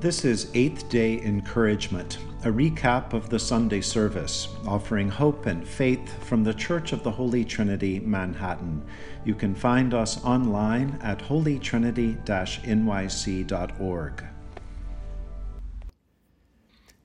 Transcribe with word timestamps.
This 0.00 0.24
is 0.24 0.50
Eighth 0.54 0.88
Day 0.88 1.20
Encouragement, 1.20 2.16
a 2.42 2.48
recap 2.48 3.12
of 3.12 3.28
the 3.28 3.38
Sunday 3.38 3.82
service, 3.82 4.48
offering 4.66 5.10
hope 5.10 5.44
and 5.44 5.68
faith 5.68 6.24
from 6.24 6.42
the 6.42 6.54
Church 6.54 6.92
of 6.92 7.02
the 7.02 7.10
Holy 7.10 7.44
Trinity, 7.44 8.00
Manhattan. 8.00 8.82
You 9.26 9.34
can 9.34 9.54
find 9.54 9.92
us 9.92 10.24
online 10.24 10.98
at 11.02 11.18
holytrinity 11.18 12.16
nyc.org. 12.24 14.24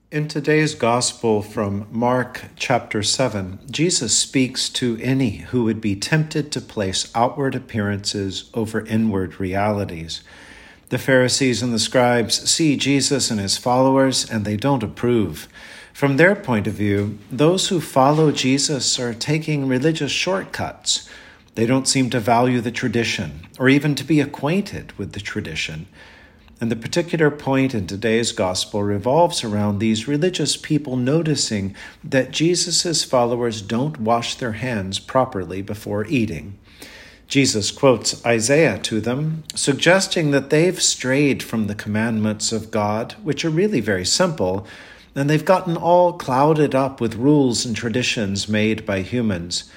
In 0.10 0.30
today's 0.30 0.74
Gospel 0.74 1.42
from 1.42 1.88
Mark 1.92 2.46
chapter 2.56 3.04
7, 3.04 3.60
Jesus 3.70 4.18
speaks 4.18 4.70
to 4.70 4.98
any 5.02 5.40
who 5.40 5.66
would 5.66 5.82
be 5.82 5.98
tempted 5.98 6.50
to 6.54 6.62
place 6.62 7.12
outward 7.14 7.56
appearances 7.56 8.50
over 8.54 8.86
inward 8.86 9.42
realities. 9.42 10.22
The 10.90 10.98
Pharisees 11.00 11.64
and 11.64 11.74
the 11.74 11.80
scribes 11.80 12.48
see 12.50 12.78
Jesus 12.78 13.32
and 13.32 13.40
his 13.40 13.58
followers, 13.58 14.30
and 14.30 14.46
they 14.46 14.56
don't 14.56 14.84
approve. 14.84 15.48
From 15.94 16.18
their 16.18 16.36
point 16.36 16.68
of 16.68 16.74
view, 16.74 17.18
those 17.32 17.70
who 17.70 17.82
follow 17.82 18.32
Jesus 18.32 19.00
are 19.00 19.14
taking 19.14 19.68
religious 19.68 20.12
shortcuts. 20.12 21.10
They 21.56 21.66
don't 21.66 21.88
seem 21.88 22.12
to 22.12 22.20
value 22.20 22.62
the 22.62 22.72
tradition, 22.72 23.48
or 23.58 23.68
even 23.68 23.96
to 23.96 24.04
be 24.04 24.20
acquainted 24.20 24.92
with 24.98 25.14
the 25.14 25.20
tradition. 25.20 25.88
And 26.62 26.72
the 26.72 26.76
particular 26.76 27.32
point 27.32 27.74
in 27.74 27.88
today's 27.88 28.32
gospel 28.32 28.84
revolves 28.84 29.44
around 29.44 29.80
these 29.80 30.08
religious 30.08 30.56
people 30.56 30.98
noticing 30.98 31.76
that 32.04 32.32
Jesus' 32.32 33.04
followers 33.04 33.62
don't 33.62 34.00
wash 34.00 34.36
their 34.36 34.54
hands 34.54 35.00
properly 35.00 35.62
before 35.64 36.06
eating. 36.06 36.60
Jesus 37.28 37.72
quotes 37.72 38.24
Isaiah 38.26 38.78
to 38.80 39.02
them, 39.02 39.44
suggesting 39.56 40.32
that 40.32 40.50
they've 40.52 40.82
strayed 40.82 41.42
from 41.42 41.68
the 41.68 41.76
commandments 41.76 42.52
of 42.52 42.72
God, 42.72 43.14
which 43.24 43.44
are 43.44 43.50
really 43.50 43.82
very 43.82 44.06
simple, 44.06 44.68
and 45.16 45.30
they've 45.30 45.44
gotten 45.44 45.76
all 45.76 46.14
clouded 46.14 46.76
up 46.76 47.02
with 47.02 47.16
rules 47.16 47.66
and 47.66 47.76
traditions 47.76 48.48
made 48.48 48.86
by 48.86 49.02
humans. 49.02 49.72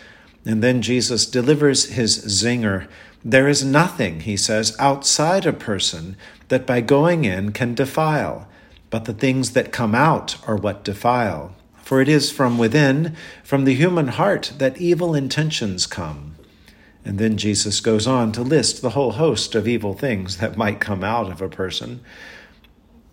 And 0.44 0.62
then 0.62 0.82
Jesus 0.82 1.26
delivers 1.26 1.90
his 1.90 2.18
zinger. 2.26 2.86
There 3.24 3.48
is 3.48 3.64
nothing, 3.64 4.20
he 4.20 4.36
says, 4.36 4.76
outside 4.78 5.46
a 5.46 5.52
person 5.52 6.16
that 6.48 6.66
by 6.66 6.80
going 6.80 7.24
in 7.24 7.52
can 7.52 7.74
defile, 7.74 8.48
but 8.90 9.04
the 9.04 9.12
things 9.12 9.52
that 9.52 9.72
come 9.72 9.94
out 9.94 10.36
are 10.46 10.56
what 10.56 10.84
defile. 10.84 11.54
For 11.82 12.00
it 12.00 12.08
is 12.08 12.30
from 12.30 12.58
within, 12.58 13.16
from 13.42 13.64
the 13.64 13.74
human 13.74 14.08
heart, 14.08 14.52
that 14.58 14.78
evil 14.78 15.14
intentions 15.14 15.86
come. 15.86 16.27
And 17.04 17.18
then 17.18 17.36
Jesus 17.36 17.80
goes 17.80 18.06
on 18.06 18.32
to 18.32 18.42
list 18.42 18.82
the 18.82 18.90
whole 18.90 19.12
host 19.12 19.54
of 19.54 19.66
evil 19.66 19.94
things 19.94 20.38
that 20.38 20.56
might 20.56 20.80
come 20.80 21.02
out 21.02 21.30
of 21.30 21.40
a 21.40 21.48
person. 21.48 22.00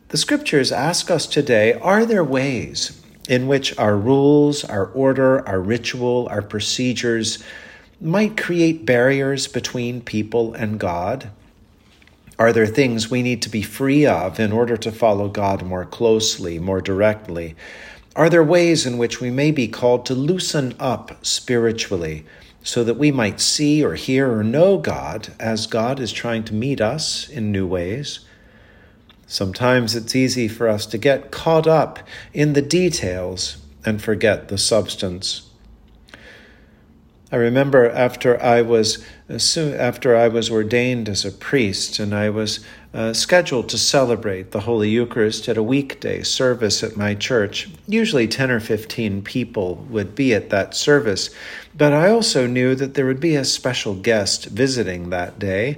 The 0.09 0.17
scriptures 0.17 0.71
ask 0.71 1.09
us 1.09 1.25
today 1.27 1.73
are 1.73 2.05
there 2.05 2.23
ways 2.23 3.01
in 3.27 3.47
which 3.47 3.77
our 3.77 3.97
rules, 3.97 4.63
our 4.63 4.87
order, 4.87 5.47
our 5.47 5.59
ritual, 5.59 6.27
our 6.29 6.41
procedures 6.41 7.43
might 8.01 8.37
create 8.37 8.85
barriers 8.85 9.47
between 9.47 10.01
people 10.01 10.53
and 10.53 10.79
God? 10.79 11.29
Are 12.37 12.51
there 12.51 12.67
things 12.67 13.09
we 13.09 13.21
need 13.21 13.41
to 13.43 13.49
be 13.49 13.61
free 13.61 14.05
of 14.05 14.39
in 14.39 14.51
order 14.51 14.75
to 14.77 14.91
follow 14.91 15.29
God 15.29 15.63
more 15.63 15.85
closely, 15.85 16.59
more 16.59 16.81
directly? 16.81 17.55
Are 18.15 18.29
there 18.29 18.43
ways 18.43 18.85
in 18.85 18.97
which 18.97 19.21
we 19.21 19.31
may 19.31 19.51
be 19.51 19.67
called 19.67 20.05
to 20.05 20.13
loosen 20.13 20.75
up 20.79 21.25
spiritually? 21.25 22.25
So 22.65 22.83
that 22.83 22.97
we 22.97 23.11
might 23.11 23.39
see 23.39 23.85
or 23.85 23.93
hear 23.93 24.39
or 24.39 24.43
know 24.43 24.79
God 24.79 25.29
as 25.39 25.67
God 25.67 25.99
is 25.99 26.11
trying 26.11 26.43
to 26.45 26.53
meet 26.53 26.81
us 26.81 27.29
in 27.29 27.51
new 27.51 27.67
ways. 27.67 28.21
Sometimes 29.27 29.95
it's 29.95 30.15
easy 30.15 30.47
for 30.47 30.67
us 30.67 30.87
to 30.87 30.97
get 30.97 31.29
caught 31.29 31.67
up 31.67 31.99
in 32.33 32.53
the 32.53 32.63
details 32.63 33.57
and 33.85 34.01
forget 34.01 34.47
the 34.47 34.57
substance. 34.57 35.47
I 37.31 37.37
remember 37.37 37.89
after 37.89 38.41
I 38.41 38.61
was 38.61 39.03
soon 39.37 39.73
after 39.73 40.15
I 40.15 40.27
was 40.27 40.51
ordained 40.51 41.09
as 41.09 41.25
a 41.25 41.31
priest 41.31 41.97
and 41.97 42.13
I 42.13 42.29
was 42.29 42.59
uh, 42.93 43.13
scheduled 43.13 43.67
to 43.69 43.77
celebrate 43.77 44.51
the 44.51 44.61
Holy 44.61 44.89
Eucharist 44.89 45.49
at 45.49 45.57
a 45.57 45.63
weekday 45.63 46.21
service 46.21 46.83
at 46.83 46.95
my 46.95 47.15
church. 47.15 47.67
Usually 47.87 48.27
10 48.27 48.51
or 48.51 48.59
15 48.59 49.23
people 49.23 49.75
would 49.89 50.13
be 50.13 50.33
at 50.33 50.51
that 50.51 50.75
service, 50.75 51.31
but 51.75 51.93
I 51.93 52.09
also 52.09 52.45
knew 52.45 52.75
that 52.75 52.93
there 52.93 53.07
would 53.07 53.19
be 53.19 53.35
a 53.35 53.43
special 53.43 53.95
guest 53.95 54.45
visiting 54.45 55.09
that 55.09 55.39
day. 55.39 55.77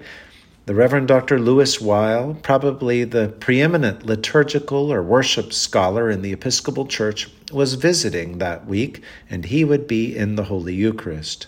The 0.67 0.75
Reverend 0.75 1.07
Dr. 1.07 1.39
Louis 1.39 1.79
Weil, 1.79 2.37
probably 2.43 3.05
the 3.05 3.29
preeminent 3.39 4.05
liturgical 4.05 4.91
or 4.91 5.01
worship 5.01 5.53
scholar 5.53 6.09
in 6.09 6.21
the 6.21 6.33
Episcopal 6.33 6.85
Church, 6.87 7.29
was 7.53 7.75
visiting 7.75 8.39
that 8.39 8.67
week, 8.67 9.01
and 9.29 9.45
he 9.45 9.63
would 9.63 9.87
be 9.87 10.13
in 10.13 10.35
the 10.35 10.43
Holy 10.43 10.75
Eucharist. 10.75 11.47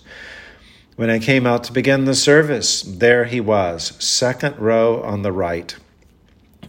When 0.96 1.10
I 1.10 1.20
came 1.20 1.46
out 1.46 1.66
to 1.66 1.74
begin 1.74 2.06
the 2.06 2.16
service, 2.16 2.82
there 2.82 3.26
he 3.26 3.42
was, 3.42 3.92
second 4.02 4.58
row 4.58 5.04
on 5.04 5.24
the 5.24 5.34
right. 5.34 5.76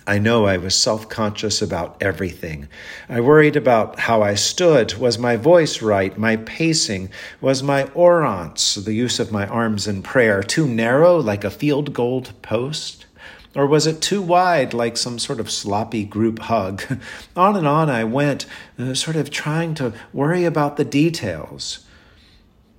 I 0.07 0.19
know 0.19 0.47
I 0.47 0.57
was 0.57 0.75
self 0.75 1.09
conscious 1.09 1.61
about 1.61 1.97
everything. 2.01 2.69
I 3.09 3.21
worried 3.21 3.57
about 3.57 4.01
how 4.01 4.23
I 4.23 4.35
stood. 4.35 4.95
Was 4.95 5.19
my 5.19 5.37
voice 5.37 5.83
right? 5.83 6.17
My 6.17 6.37
pacing? 6.37 7.11
Was 7.41 7.63
my 7.63 7.85
orans, 7.95 8.77
the 8.85 8.95
use 8.95 9.21
of 9.21 9.33
my 9.33 9.47
arms 9.47 9.87
in 9.87 10.03
prayer, 10.03 10.43
too 10.43 10.67
narrow 10.67 11.19
like 11.19 11.45
a 11.45 11.51
field 11.51 11.93
goal 11.93 12.23
post? 12.43 13.07
Or 13.55 13.67
was 13.67 13.87
it 13.87 14.01
too 14.01 14.23
wide, 14.23 14.73
like 14.73 14.97
some 14.97 15.19
sort 15.19 15.41
of 15.41 15.51
sloppy 15.51 16.05
group 16.05 16.39
hug? 16.39 16.83
on 17.37 17.57
and 17.57 17.67
on 17.67 17.91
I 17.91 18.05
went, 18.05 18.47
uh, 18.79 18.95
sort 18.95 19.17
of 19.17 19.31
trying 19.31 19.75
to 19.75 19.93
worry 20.13 20.45
about 20.45 20.77
the 20.77 20.85
details. 20.85 21.85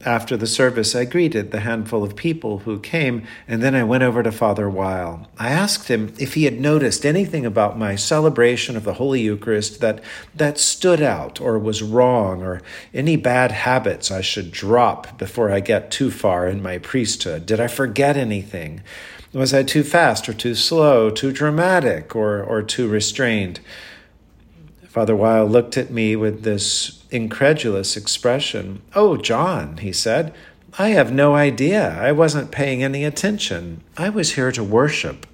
After 0.03 0.35
the 0.35 0.47
service, 0.47 0.95
I 0.95 1.05
greeted 1.05 1.51
the 1.51 1.59
handful 1.59 2.03
of 2.03 2.15
people 2.15 2.59
who 2.59 2.79
came, 2.79 3.27
and 3.47 3.61
then 3.61 3.75
I 3.75 3.83
went 3.83 4.03
over 4.03 4.23
to 4.23 4.31
Father 4.31 4.69
Weil. 4.69 5.27
I 5.37 5.49
asked 5.49 5.89
him 5.89 6.13
if 6.17 6.33
he 6.33 6.45
had 6.45 6.59
noticed 6.59 7.05
anything 7.05 7.45
about 7.45 7.77
my 7.77 7.95
celebration 7.95 8.75
of 8.75 8.83
the 8.83 8.95
Holy 8.95 9.21
Eucharist 9.21 9.79
that, 9.81 10.03
that 10.35 10.57
stood 10.57 11.01
out 11.01 11.39
or 11.39 11.59
was 11.59 11.83
wrong, 11.83 12.41
or 12.41 12.61
any 12.93 13.15
bad 13.15 13.51
habits 13.51 14.09
I 14.09 14.21
should 14.21 14.51
drop 14.51 15.17
before 15.19 15.51
I 15.51 15.59
get 15.59 15.91
too 15.91 16.09
far 16.09 16.47
in 16.47 16.63
my 16.63 16.79
priesthood. 16.79 17.45
Did 17.45 17.59
I 17.59 17.67
forget 17.67 18.17
anything? 18.17 18.81
Was 19.33 19.53
I 19.53 19.63
too 19.63 19.83
fast 19.83 20.27
or 20.27 20.33
too 20.33 20.55
slow, 20.55 21.09
too 21.09 21.31
dramatic 21.31 22.15
or, 22.15 22.43
or 22.43 22.61
too 22.63 22.87
restrained? 22.87 23.59
Father 24.91 25.15
Weil 25.15 25.45
looked 25.47 25.77
at 25.77 25.89
me 25.89 26.17
with 26.17 26.43
this 26.43 27.05
incredulous 27.11 27.95
expression. 27.95 28.81
Oh, 28.93 29.15
John, 29.15 29.77
he 29.77 29.93
said, 29.93 30.33
I 30.77 30.89
have 30.89 31.13
no 31.13 31.33
idea. 31.33 31.97
I 31.97 32.11
wasn't 32.11 32.51
paying 32.51 32.83
any 32.83 33.05
attention. 33.05 33.85
I 33.95 34.09
was 34.09 34.33
here 34.33 34.51
to 34.51 34.61
worship. 34.61 35.25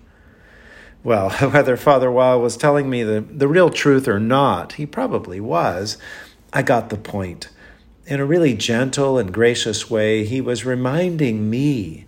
Well, 1.04 1.32
whether 1.52 1.76
Father 1.76 2.12
Weil 2.12 2.40
was 2.40 2.56
telling 2.56 2.88
me 2.88 3.02
the, 3.02 3.22
the 3.22 3.48
real 3.48 3.72
truth 3.72 4.08
or 4.08 4.20
not, 4.20 4.74
he 4.74 4.86
probably 4.86 5.40
was. 5.40 5.98
I 6.54 6.62
got 6.62 6.92
the 6.92 6.96
point. 6.96 7.50
In 8.06 8.20
a 8.20 8.26
really 8.26 8.54
gentle 8.54 9.18
and 9.18 9.34
gracious 9.34 9.90
way, 9.90 10.24
he 10.24 10.40
was 10.40 10.66
reminding 10.66 11.50
me 11.50 12.06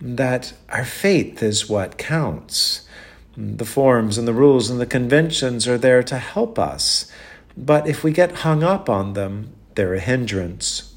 that 0.00 0.54
our 0.70 0.86
faith 0.86 1.42
is 1.42 1.68
what 1.68 1.98
counts 1.98 2.88
the 3.36 3.64
forms 3.64 4.16
and 4.16 4.26
the 4.26 4.32
rules 4.32 4.70
and 4.70 4.80
the 4.80 4.86
conventions 4.86 5.68
are 5.68 5.78
there 5.78 6.02
to 6.02 6.18
help 6.18 6.58
us, 6.58 7.10
but 7.56 7.86
if 7.86 8.02
we 8.02 8.12
get 8.12 8.38
hung 8.38 8.62
up 8.62 8.88
on 8.88 9.12
them, 9.12 9.52
they're 9.74 9.94
a 9.94 10.00
hindrance. 10.00 10.94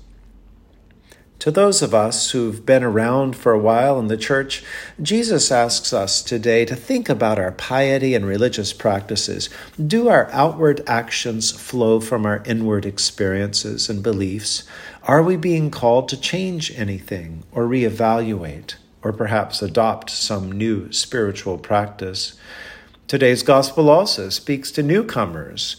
To 1.39 1.51
those 1.51 1.81
of 1.81 1.93
us 1.93 2.31
who've 2.31 2.65
been 2.65 2.83
around 2.83 3.33
for 3.33 3.53
a 3.53 3.59
while 3.59 3.97
in 3.97 4.07
the 4.07 4.17
church, 4.17 4.61
Jesus 5.01 5.53
asks 5.53 5.93
us 5.93 6.21
today 6.21 6.65
to 6.65 6.75
think 6.75 7.07
about 7.07 7.39
our 7.39 7.53
piety 7.53 8.13
and 8.13 8.25
religious 8.25 8.73
practices. 8.73 9.49
Do 9.77 10.09
our 10.09 10.29
outward 10.33 10.81
actions 10.85 11.51
flow 11.51 12.01
from 12.01 12.25
our 12.25 12.43
inward 12.45 12.85
experiences 12.85 13.89
and 13.89 14.03
beliefs? 14.03 14.63
Are 15.03 15.23
we 15.23 15.37
being 15.37 15.71
called 15.71 16.09
to 16.09 16.19
change 16.19 16.77
anything 16.77 17.43
or 17.53 17.63
reevaluate? 17.63 18.75
Or 19.01 19.13
perhaps 19.13 19.61
adopt 19.61 20.09
some 20.09 20.51
new 20.51 20.91
spiritual 20.91 21.57
practice. 21.57 22.37
Today's 23.07 23.43
gospel 23.43 23.89
also 23.89 24.29
speaks 24.29 24.71
to 24.71 24.83
newcomers. 24.83 25.77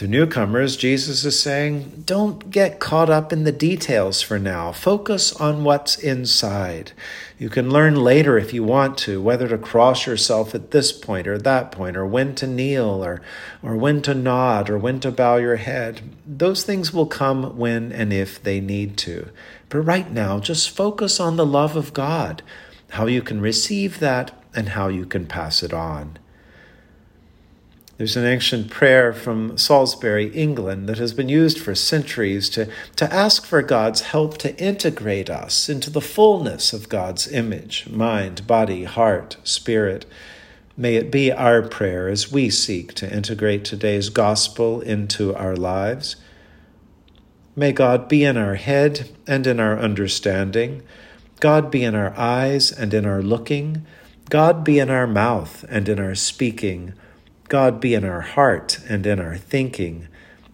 To 0.00 0.08
newcomers, 0.08 0.78
Jesus 0.78 1.26
is 1.26 1.38
saying, 1.38 2.04
don't 2.06 2.50
get 2.50 2.80
caught 2.80 3.10
up 3.10 3.34
in 3.34 3.44
the 3.44 3.52
details 3.52 4.22
for 4.22 4.38
now. 4.38 4.72
Focus 4.72 5.30
on 5.34 5.62
what's 5.62 5.98
inside. 5.98 6.92
You 7.38 7.50
can 7.50 7.68
learn 7.68 7.96
later 7.96 8.38
if 8.38 8.54
you 8.54 8.64
want 8.64 8.96
to 9.00 9.20
whether 9.20 9.46
to 9.48 9.58
cross 9.58 10.06
yourself 10.06 10.54
at 10.54 10.70
this 10.70 10.90
point 10.90 11.28
or 11.28 11.36
that 11.36 11.70
point, 11.70 11.98
or 11.98 12.06
when 12.06 12.34
to 12.36 12.46
kneel, 12.46 13.04
or, 13.04 13.20
or 13.62 13.76
when 13.76 14.00
to 14.00 14.14
nod, 14.14 14.70
or 14.70 14.78
when 14.78 15.00
to 15.00 15.10
bow 15.10 15.36
your 15.36 15.56
head. 15.56 16.00
Those 16.26 16.64
things 16.64 16.94
will 16.94 17.04
come 17.04 17.58
when 17.58 17.92
and 17.92 18.10
if 18.10 18.42
they 18.42 18.58
need 18.58 18.96
to. 19.04 19.28
But 19.68 19.80
right 19.80 20.10
now, 20.10 20.40
just 20.40 20.70
focus 20.70 21.20
on 21.20 21.36
the 21.36 21.44
love 21.44 21.76
of 21.76 21.92
God, 21.92 22.42
how 22.92 23.04
you 23.04 23.20
can 23.20 23.42
receive 23.42 23.98
that, 23.98 24.32
and 24.54 24.70
how 24.70 24.88
you 24.88 25.04
can 25.04 25.26
pass 25.26 25.62
it 25.62 25.74
on. 25.74 26.18
There's 28.00 28.16
an 28.16 28.24
ancient 28.24 28.70
prayer 28.70 29.12
from 29.12 29.58
Salisbury, 29.58 30.28
England, 30.28 30.88
that 30.88 30.96
has 30.96 31.12
been 31.12 31.28
used 31.28 31.60
for 31.60 31.74
centuries 31.74 32.48
to, 32.48 32.66
to 32.96 33.12
ask 33.12 33.44
for 33.44 33.60
God's 33.60 34.00
help 34.00 34.38
to 34.38 34.56
integrate 34.56 35.28
us 35.28 35.68
into 35.68 35.90
the 35.90 36.00
fullness 36.00 36.72
of 36.72 36.88
God's 36.88 37.30
image 37.30 37.90
mind, 37.90 38.46
body, 38.46 38.84
heart, 38.84 39.36
spirit. 39.44 40.06
May 40.78 40.96
it 40.96 41.10
be 41.10 41.30
our 41.30 41.60
prayer 41.60 42.08
as 42.08 42.32
we 42.32 42.48
seek 42.48 42.94
to 42.94 43.14
integrate 43.14 43.66
today's 43.66 44.08
gospel 44.08 44.80
into 44.80 45.34
our 45.34 45.54
lives. 45.54 46.16
May 47.54 47.72
God 47.72 48.08
be 48.08 48.24
in 48.24 48.38
our 48.38 48.54
head 48.54 49.10
and 49.26 49.46
in 49.46 49.60
our 49.60 49.78
understanding. 49.78 50.82
God 51.38 51.70
be 51.70 51.84
in 51.84 51.94
our 51.94 52.18
eyes 52.18 52.72
and 52.72 52.94
in 52.94 53.04
our 53.04 53.20
looking. 53.20 53.84
God 54.30 54.64
be 54.64 54.78
in 54.78 54.88
our 54.88 55.06
mouth 55.06 55.66
and 55.68 55.86
in 55.86 56.00
our 56.00 56.14
speaking. 56.14 56.94
God 57.50 57.80
be 57.80 57.94
in 57.94 58.04
our 58.04 58.20
heart 58.20 58.78
and 58.88 59.04
in 59.04 59.18
our 59.18 59.36
thinking. 59.36 60.06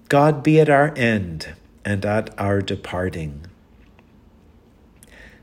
God 0.09 0.43
be 0.43 0.59
at 0.59 0.71
our 0.71 0.95
end 0.97 1.53
and 1.85 2.03
at 2.07 2.33
our 2.41 2.63
departing. 2.63 3.45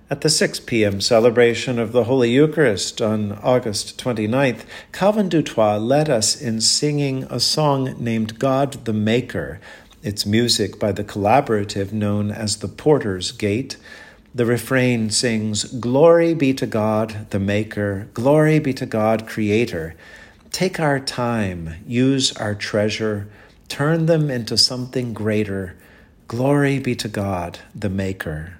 At 0.10 0.22
the 0.22 0.32
6 0.32 0.62
p.m. 0.62 1.00
celebration 1.00 1.78
of 1.78 1.92
the 1.92 2.06
Holy 2.06 2.32
Eucharist 2.32 3.04
on 3.04 3.34
August 3.34 4.04
29th, 4.04 4.66
Calvin 4.92 5.30
du 5.30 5.44
Toit 5.44 5.80
led 5.80 6.10
us 6.10 6.42
in 6.42 6.60
singing 6.60 7.26
a 7.30 7.40
song 7.40 7.94
named 8.04 8.40
God 8.40 8.84
the 8.86 8.94
Maker. 8.94 9.62
It's 10.02 10.26
music 10.26 10.80
by 10.80 10.92
the 10.92 11.04
collaborative 11.04 11.92
known 11.94 12.32
as 12.32 12.58
the 12.58 12.68
Porter's 12.68 13.32
Gate. 13.32 13.78
The 14.34 14.48
refrain 14.48 15.12
sings, 15.12 15.66
Glory 15.66 16.34
be 16.34 16.56
to 16.56 16.66
God, 16.66 17.28
the 17.30 17.40
Maker, 17.40 18.10
glory 18.16 18.58
be 18.58 18.74
to 18.74 18.88
God, 18.88 19.28
Creator. 19.28 19.96
Take 20.54 20.80
our 20.80 21.00
time, 21.00 21.84
use 21.88 22.32
our 22.38 22.54
treasure, 22.54 23.28
turn 23.70 24.06
them 24.06 24.30
into 24.30 24.56
something 24.56 25.12
greater. 25.12 25.76
Glory 26.28 26.78
be 26.78 26.96
to 26.98 27.08
God, 27.08 27.58
the 27.74 27.90
Maker. 27.90 28.60